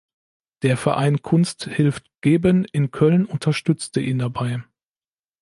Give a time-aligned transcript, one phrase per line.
[0.63, 4.63] Der Verein Kunst hilft geben in Köln unterstützte ihn dabei.